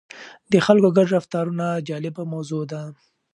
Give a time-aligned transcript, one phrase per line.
[0.51, 2.81] د خلکو ګډ رفتارونه جالبه موضوع ده.